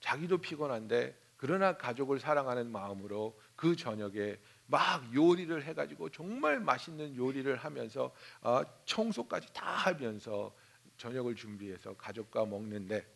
[0.00, 8.14] 자기도 피곤한데 그러나 가족을 사랑하는 마음으로 그 저녁에 막 요리를 해가지고 정말 맛있는 요리를 하면서
[8.40, 10.54] 어, 청소까지 다 하면서
[10.96, 13.06] 저녁을 준비해서 가족과 먹는데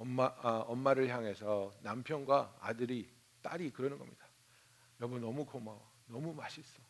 [0.00, 4.26] 엄마 아, 엄마를 향해서 남편과 아들이 딸이 그러는 겁니다.
[4.98, 6.80] 여보 너무 고마워, 너무 맛있어.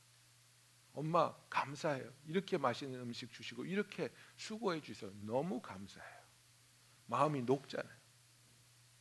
[0.92, 2.08] 엄마 감사해요.
[2.26, 6.20] 이렇게 맛있는 음식 주시고 이렇게 수고해 주셔서 너무 감사해요.
[7.06, 7.98] 마음이 녹잖아요.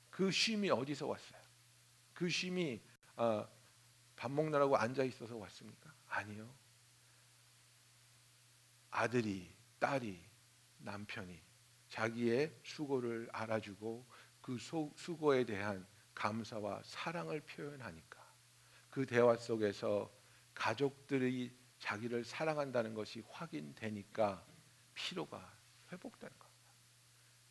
[0.09, 1.41] 그 쉼이 어디서 왔어요?
[2.15, 2.81] 그 쉼이
[3.15, 3.47] 어,
[4.15, 5.93] 밥 먹느라고 앉아 있어서 왔습니까?
[6.07, 6.51] 아니요.
[8.89, 10.19] 아들이 딸이
[10.79, 11.48] 남편이
[11.89, 14.05] 자기의 수고를 알아주고
[14.41, 18.19] 그 수고에 대한 감사와 사랑을 표현하니까
[18.89, 20.11] 그 대화 속에서
[20.53, 24.45] 가족들이 자기를 사랑한다는 것이 확인되니까
[24.93, 25.57] 피로가
[25.91, 26.73] 회복되는 겁니다.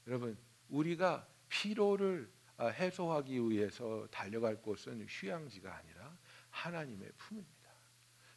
[0.07, 6.19] 여러분, 우리가 피로를 아, 해소하기 위해서 달려갈 곳은 휴양지가 아니라
[6.51, 7.71] 하나님의 품입니다.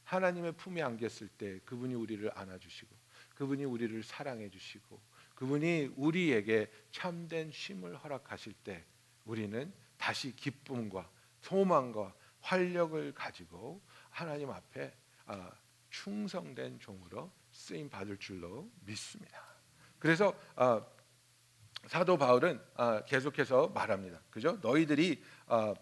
[0.03, 2.95] 하나님의 품에 안겼을 때 그분이 우리를 안아주시고
[3.35, 5.01] 그분이 우리를 사랑해 주시고
[5.41, 8.85] 그분이 우리에게 참된 쉼을 허락하실 때
[9.25, 11.09] 우리는 다시 기쁨과
[11.41, 14.93] 소망과 활력을 가지고 하나님 앞에
[15.25, 15.51] 아,
[15.89, 19.43] 충성된 종으로 쓰임 받을 줄로 믿습니다.
[19.97, 20.85] 그래서 아,
[21.87, 24.21] 사도 바울은 아, 계속해서 말합니다.
[24.29, 24.59] 그죠?
[24.61, 25.73] 너희들이 아,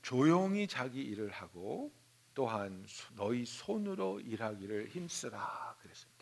[0.00, 1.92] 조용히 자기 일을 하고
[2.32, 2.86] 또한
[3.16, 6.17] 너희 손으로 일하기를 힘쓰라 그랬습니다.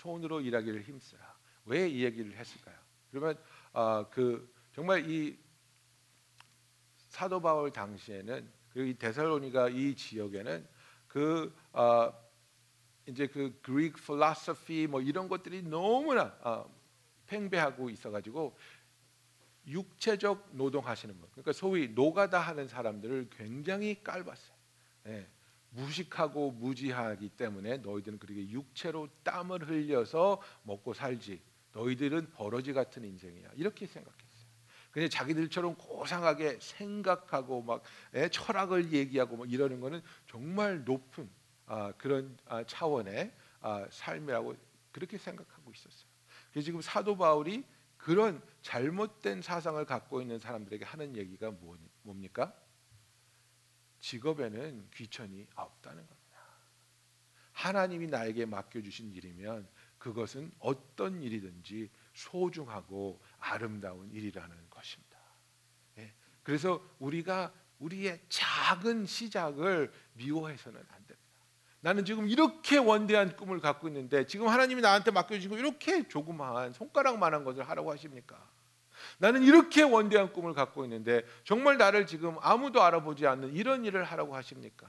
[0.00, 1.38] 손으로 일하기를 힘쓰라.
[1.66, 2.76] 왜 이 얘기를 했을까요?
[3.10, 3.38] 그러면
[3.72, 5.38] 아, 그 정말 이
[7.08, 10.66] 사도 바울 당시에는 그리고 이 데살로니가 이 지역에는
[11.06, 12.12] 그 어,
[13.06, 16.72] 이제 그 그릭 필로소피 뭐 이런 것들이 너무나 어,
[17.26, 18.56] 팽배하고 있어가지고
[19.66, 24.56] 육체적 노동하시는 것, 그러니까 소위 노가다 하는 사람들을 굉장히 깔봤어요.
[25.08, 25.28] 예,
[25.70, 31.40] 무식하고 무지하기 때문에 너희들은 그렇게 육체로 땀을 흘려서 먹고 살지.
[31.72, 33.50] 너희들은 버러지 같은 인생이야.
[33.54, 34.30] 이렇게 생각했어요.
[34.90, 37.82] 근데 자기들처럼 고상하게 생각하고 막
[38.14, 41.30] 예, 철학을 얘기하고 막 이러는 거는 정말 높은
[41.66, 44.56] 아, 그런 아, 차원의 아, 삶이라고
[44.90, 46.10] 그렇게 생각하고 있었어요.
[46.50, 47.64] 그래서 지금 사도 바울이
[47.96, 52.52] 그런 잘못된 사상을 갖고 있는 사람들에게 하는 얘기가 뭐, 뭡니까?
[54.00, 56.20] 직업에는 귀천이 없다는 겁니다.
[57.52, 65.18] 하나님이 나에게 맡겨주신 일이면 그것은 어떤 일이든지 소중하고 아름다운 일이라는 것입니다.
[65.98, 66.12] 예.
[66.42, 71.20] 그래서 우리가 우리의 작은 시작을 미워해서는 안 됩니다.
[71.80, 77.68] 나는 지금 이렇게 원대한 꿈을 갖고 있는데 지금 하나님이 나한테 맡겨주시고 이렇게 조그마한 손가락만한 것을
[77.68, 78.48] 하라고 하십니까?
[79.18, 84.34] 나는 이렇게 원대한 꿈을 갖고 있는데 정말 나를 지금 아무도 알아보지 않는 이런 일을 하라고
[84.34, 84.86] 하십니까?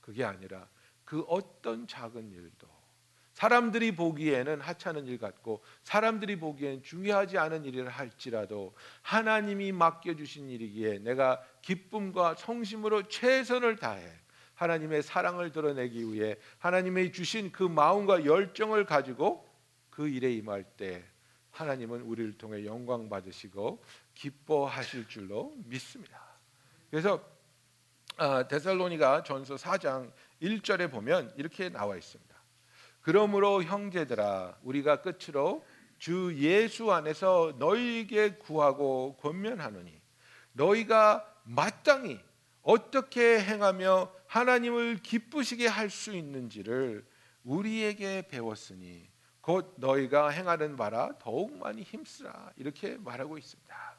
[0.00, 0.68] 그게 아니라
[1.04, 2.68] 그 어떤 작은 일도
[3.34, 10.98] 사람들이 보기에는 하찮은 일 같고 사람들이 보기엔 중요하지 않은 일을 할지라도 하나님이 맡겨 주신 일이기에
[10.98, 14.06] 내가 기쁨과 성심으로 최선을 다해
[14.54, 19.48] 하나님의 사랑을 드러내기 위해 하나님의 주신 그 마음과 열정을 가지고
[19.90, 21.04] 그 일에 임할 때
[21.52, 23.82] 하나님은 우리를 통해 영광 받으시고
[24.14, 26.20] 기뻐하실 줄로 믿습니다.
[26.90, 27.22] 그래서
[28.16, 30.12] 아, 데살로니가 전서 4장
[30.42, 32.34] 1절에 보면 이렇게 나와 있습니다.
[33.00, 35.64] 그러므로 형제들아 우리가 끝으로
[35.98, 40.00] 주 예수 안에서 너희에게 구하고 권면하노니
[40.52, 42.20] 너희가 마땅히
[42.62, 47.04] 어떻게 행하며 하나님을 기쁘시게 할 수 있는지를
[47.44, 49.11] 우리에게 배웠으니
[49.42, 53.96] 곧 너희가 행하는 바라 더욱 많이 힘쓰라 이렇게 말하고 있습니다.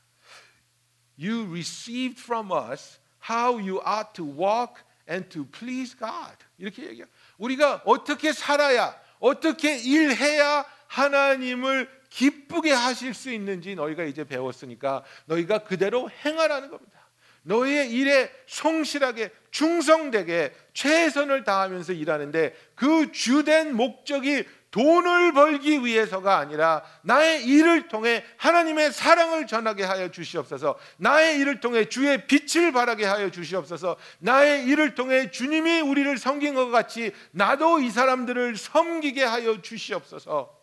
[1.19, 6.37] You received from us how you ought to walk and to please God.
[6.57, 7.05] 이렇게 얘기해요.
[7.37, 16.09] 우리가 어떻게 살아야 어떻게 일해야 하나님을 기쁘게 하실 수 있는지 너희가 이제 배웠으니까 너희가 그대로
[16.09, 17.09] 행하라는 겁니다.
[17.43, 27.45] 너희의 일에 성실하게 충성되게 최선을 다하면서 일하는데 그 주된 목적이 돈을 벌기 위해서가 아니라 나의
[27.45, 30.79] 일을 통해 하나님의 사랑을 전하게 하여 주시옵소서.
[30.97, 33.97] 나의 일을 통해 주의 빛을 발하게 하여 주시옵소서.
[34.17, 40.59] 나의 일을 통해 주님이 우리를 섬긴 것 같이 나도 이 사람들을 섬기게 하여 주시옵소서.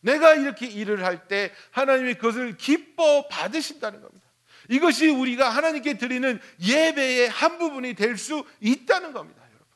[0.00, 4.26] 내가 이렇게 일을 할 때 하나님이 그것을 기뻐 받으신다는 겁니다.
[4.68, 9.66] 이것이 우리가 하나님께 드리는 예배의 한 부분이 될 수 있다는 겁니다, 여러분.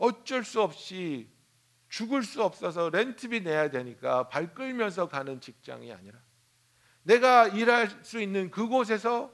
[0.00, 1.30] 어쩔 수 없이
[1.88, 6.18] 죽을 수 없어서 렌트비 내야 되니까 발 끌면서 가는 직장이 아니라
[7.02, 9.32] 내가 일할 수 있는 그곳에서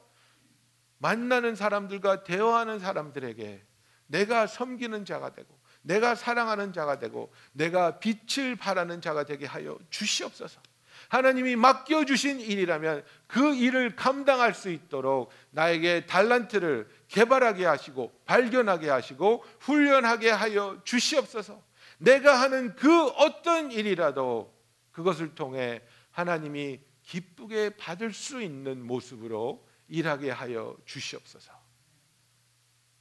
[0.99, 3.65] 만나는 사람들과 대화하는 사람들에게
[4.09, 10.61] 내가 섬기는 자가 되고 내가 사랑하는 자가 되고 내가 빛을 발하는 자가 되게 하여 주시옵소서.
[11.09, 20.31] 하나님이 맡겨주신 일이라면 그 일을 감당할 수 있도록 나에게 달란트를 개발하게 하시고 발견하게 하시고 훈련하게
[20.31, 21.63] 하여 주시옵소서.
[21.99, 24.55] 내가 하는 그 어떤 일이라도
[24.93, 31.53] 그것을 통해 하나님이 기쁘게 받을 수 있는 모습으로 일하게 하여 주시옵소서.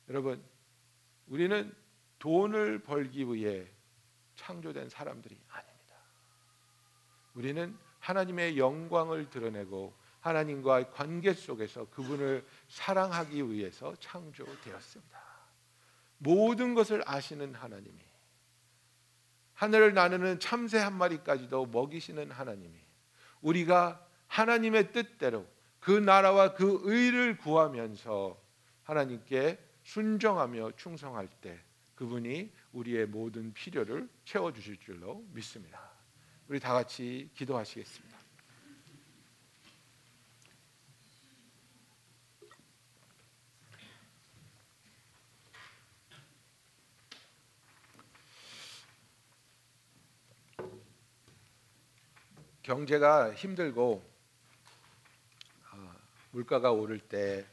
[0.09, 0.43] 여러분,
[1.27, 1.73] 우리는
[2.19, 3.65] 돈을 벌기 위해
[4.35, 5.95] 창조된 사람들이 아닙니다.
[7.33, 15.25] 우리는 하나님의 영광을 드러내고 하나님과의 관계 속에서 그분을 사랑하기 위해서 창조되었습니다.
[16.19, 17.99] 모든 것을 아시는 하나님이
[19.55, 22.77] 하늘을 나누는 참새 한 마리까지도 먹이시는 하나님이
[23.41, 25.47] 우리가 하나님의 뜻대로
[25.79, 28.39] 그 나라와 그 의를 구하면서
[28.83, 31.59] 하나님께 순종하며 충성할 때
[31.95, 35.94] 그분이 우리의 모든 필요를 채워 주실 줄로 믿습니다.
[36.47, 38.15] 우리 다 같이 기도하시겠습니다.
[52.62, 54.03] 경제가 힘들고
[55.71, 55.93] 어,
[56.31, 57.45] 물가가 오를 때왜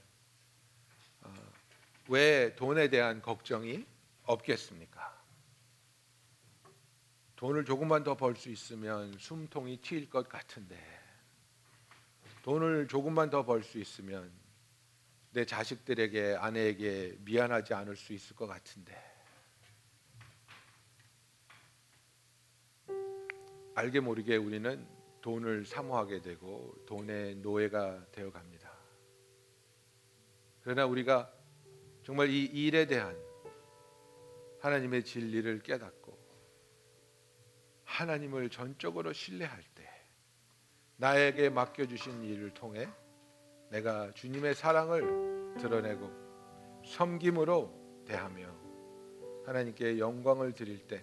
[1.23, 3.87] 어, 돈에 대한 걱정이
[4.25, 5.22] 없겠습니까?
[7.43, 10.79] 돈을 조금만 더 벌 수 있으면 숨통이 트일 것 같은데
[12.45, 14.31] 돈을 조금만 더 벌 수 있으면
[15.33, 18.97] 내 자식들에게 아내에게 미안하지 않을 수 있을 것 같은데
[23.75, 24.87] 알게 모르게 우리는
[25.21, 28.73] 돈을 사모하게 되고 돈의 노예가 되어 갑니다.
[30.63, 31.29] 그러나 우리가
[32.05, 33.21] 정말 이 일에 대한
[34.61, 36.02] 하나님의 진리를 깨닫고
[37.93, 39.87] 하나님을 전적으로 신뢰할 때
[40.97, 42.89] 나에게 맡겨 주신 일을 통해
[43.69, 46.11] 내가 주님의 사랑을 드러내고
[46.87, 48.47] 섬김으로 대하며
[49.45, 51.03] 하나님께 영광을 드릴 때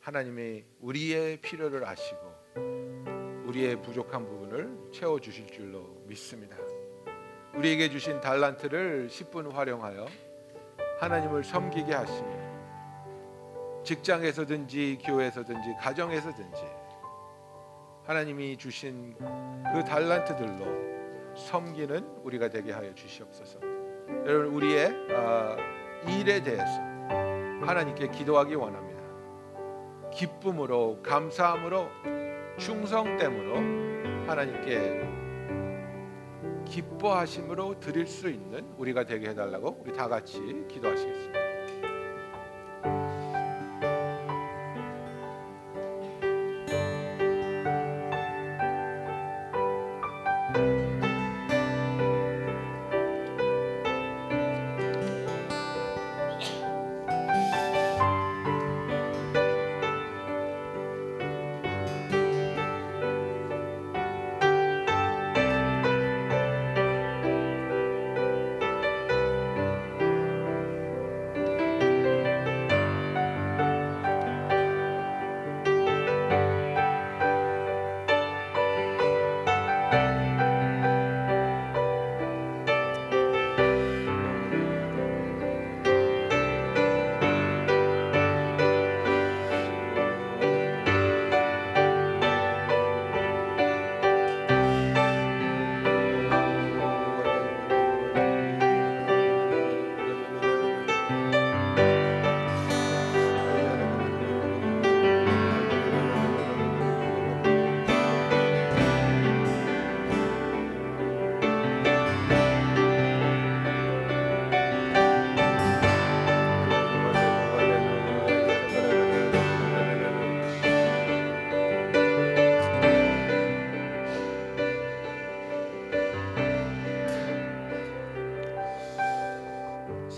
[0.00, 2.20] 하나님이 우리의 필요를 아시고
[3.46, 6.56] 우리의 부족한 부분을 채워 주실 줄로 믿습니다.
[7.54, 10.06] 우리에게 주신 달란트를 10분 활용하여
[11.00, 12.41] 하나님을 섬기게 하시며
[13.84, 16.62] 직장에서든지 교회에서든지 가정에서든지
[18.04, 19.14] 하나님이 주신
[19.72, 23.60] 그 달란트들로 섬기는 우리가 되게 하여 주시옵소서.
[24.26, 25.56] 여러분 우리의 아,
[26.08, 26.80] 일에 대해서
[27.66, 29.02] 하나님께 기도하기 원합니다.
[30.12, 31.88] 기쁨으로 감사함으로
[32.58, 33.56] 충성됨으로
[34.28, 35.08] 하나님께
[36.66, 41.41] 기뻐하심으로 드릴 수 있는 우리가 되게 해달라고 우리 다 같이 기도하시겠습니다.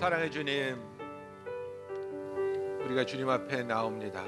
[0.05, 0.77] 사랑의 주님,
[2.85, 4.23] 우리가 주님 앞에 나옵니다.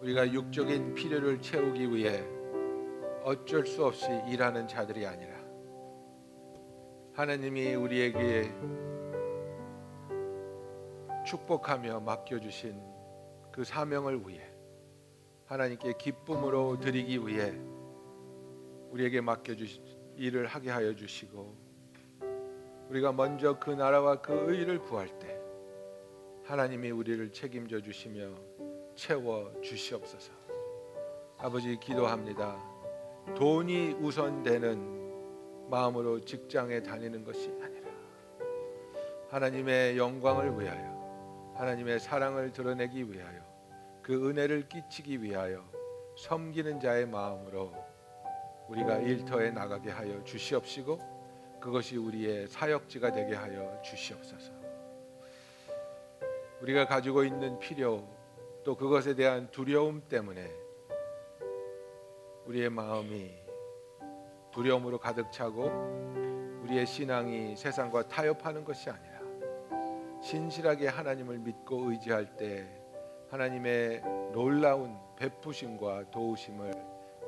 [0.00, 2.24] 우리가 육적인 필요를 채우기 위해
[3.22, 5.34] 어쩔 수 없이 일하는 자들이 아니라
[7.12, 8.50] 하나님이 우리에게
[11.26, 12.80] 축복하며 맡겨주신
[13.52, 14.40] 그 사명을 위해
[15.44, 17.52] 하나님께 기쁨으로 드리기 위해
[18.90, 19.84] 우리에게 맡겨주신
[20.16, 21.65] 일을 하게 하여 주시고
[22.88, 25.38] 우리가 먼저 그 나라와 그 의를 구할 때
[26.44, 28.28] 하나님이 우리를 책임져 주시며
[28.94, 30.32] 채워 주시옵소서.
[31.38, 32.56] 아버지 기도합니다.
[33.36, 37.90] 돈이 우선되는 마음으로 직장에 다니는 것이 아니라
[39.30, 43.40] 하나님의 영광을 위하여 하나님의 사랑을 드러내기 위하여
[44.02, 45.64] 그 은혜를 끼치기 위하여
[46.16, 47.72] 섬기는 자의 마음으로
[48.68, 51.15] 우리가 일터에 나가게 하여 주시옵시고
[51.66, 54.52] 그것이 우리의 사역지가 되게 하여 주시옵소서.
[56.60, 58.08] 우리가 가지고 있는 필요
[58.62, 60.48] 또 그것에 대한 두려움 때문에
[62.44, 63.34] 우리의 마음이
[64.52, 69.18] 두려움으로 가득 차고 우리의 신앙이 세상과 타협하는 것이 아니라
[70.22, 72.64] 신실하게 하나님을 믿고 의지할 때
[73.28, 74.02] 하나님의
[74.32, 76.72] 놀라운 베푸심과 도우심을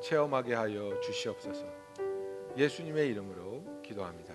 [0.00, 1.66] 체험하게 하여 주시옵소서.
[2.56, 4.27] 예수님의 이름으로 기도합니다.